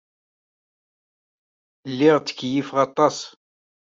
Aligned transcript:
Lliɣ 1.91 2.15
ttkeyyifeɣ 2.19 2.77
aṭas. 2.87 3.17